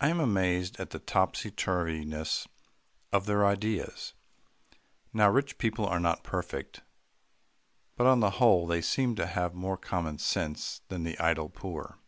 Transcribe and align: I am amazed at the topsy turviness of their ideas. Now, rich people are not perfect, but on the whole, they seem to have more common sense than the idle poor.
I 0.00 0.08
am 0.08 0.20
amazed 0.20 0.80
at 0.80 0.88
the 0.88 0.98
topsy 0.98 1.50
turviness 1.50 2.46
of 3.12 3.26
their 3.26 3.44
ideas. 3.44 4.14
Now, 5.12 5.28
rich 5.28 5.58
people 5.58 5.84
are 5.84 6.00
not 6.00 6.24
perfect, 6.24 6.80
but 7.98 8.06
on 8.06 8.20
the 8.20 8.30
whole, 8.40 8.66
they 8.66 8.80
seem 8.80 9.16
to 9.16 9.26
have 9.26 9.52
more 9.54 9.76
common 9.76 10.16
sense 10.16 10.80
than 10.88 11.02
the 11.02 11.18
idle 11.18 11.50
poor. 11.50 11.98